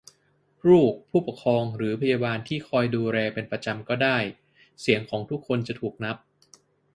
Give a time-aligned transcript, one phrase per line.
[0.67, 4.17] ลูก ผู้ปกครอง หรือพยาบาลที่คอยดูแลเป็นประจำก็ได้-
[4.81, 6.17] เสียงของทุกคนจะถูกนับ